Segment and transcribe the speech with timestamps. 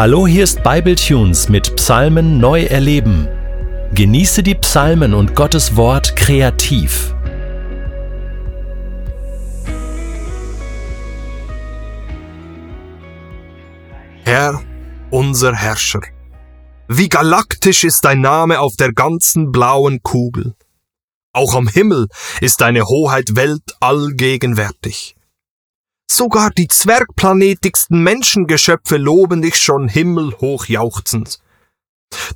[0.00, 3.28] Hallo, hier ist Bibletunes mit Psalmen neu erleben.
[3.92, 7.14] Genieße die Psalmen und Gottes Wort kreativ.
[14.24, 14.62] Herr,
[15.10, 16.00] unser Herrscher,
[16.88, 20.54] wie galaktisch ist dein Name auf der ganzen blauen Kugel.
[21.34, 22.06] Auch am Himmel
[22.40, 25.14] ist deine Hoheit weltallgegenwärtig.
[26.12, 31.38] Sogar die zwergplanetigsten Menschengeschöpfe loben dich schon himmelhoch jauchzend.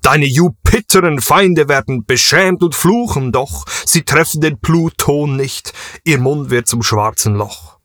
[0.00, 5.72] Deine Jupiteren Feinde werden beschämt und fluchen, doch sie treffen den Pluton nicht,
[6.04, 7.80] ihr Mund wird zum schwarzen Loch.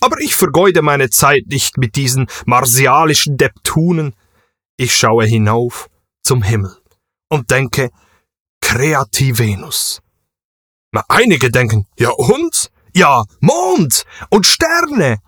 [0.00, 4.14] Aber ich vergeude meine Zeit nicht mit diesen marsialischen Deptunen,
[4.78, 5.90] ich schaue hinauf
[6.22, 6.74] zum Himmel
[7.28, 7.90] und denke,
[8.62, 10.00] Kreativ Venus.
[11.08, 12.71] Einige denken, ja und?
[12.94, 15.18] Ja, Mond und Sterne,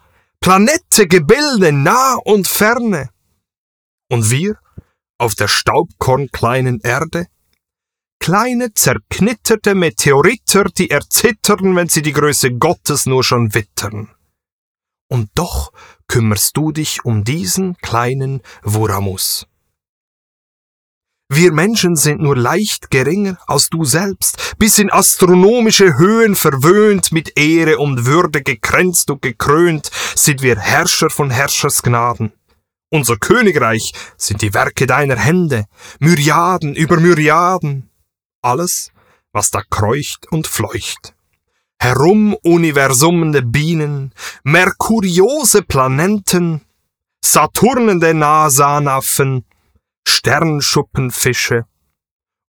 [0.40, 3.08] Planete, Gebilde nah und ferne.
[4.10, 4.58] Und wir
[5.18, 7.26] auf der staubkornkleinen Erde?
[8.20, 14.10] Kleine zerknitterte Meteoriter, die erzittern, wenn sie die Größe Gottes nur schon wittern.
[15.08, 15.72] Und doch
[16.06, 19.46] kümmerst du dich um diesen kleinen Wuramus.
[21.36, 27.36] Wir Menschen sind nur leicht geringer als du selbst, bis in astronomische Höhen verwöhnt, mit
[27.36, 32.32] Ehre und Würde gekränzt und gekrönt, sind wir Herrscher von Herrschersgnaden.
[32.88, 35.64] Unser Königreich sind die Werke deiner Hände,
[35.98, 37.90] Myriaden über Myriaden.
[38.40, 38.92] Alles,
[39.32, 41.14] was da kreucht und fleucht.
[41.80, 46.60] Herum universumende Bienen, merkuriose Planeten,
[47.24, 49.44] Saturnende Nasanaffen,
[50.06, 51.64] Sternschuppenfische,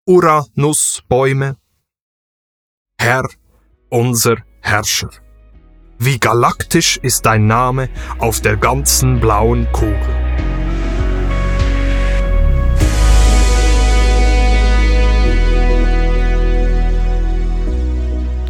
[0.06, 1.56] Uranusbäume.
[2.98, 3.28] Herr,
[3.91, 5.10] unser Herrscher,
[5.98, 7.88] wie galaktisch ist dein Name
[8.19, 10.00] auf der ganzen blauen Kugel.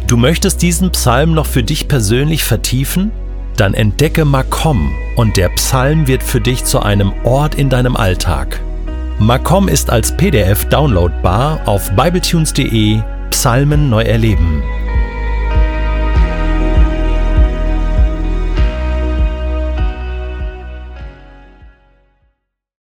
[0.07, 3.11] Du möchtest diesen Psalm noch für dich persönlich vertiefen?
[3.55, 8.61] Dann entdecke Makom und der Psalm wird für dich zu einem Ort in deinem Alltag.
[9.19, 12.99] Macom ist als PDF downloadbar auf bibletunes.de
[13.29, 14.61] Psalmen neu erleben.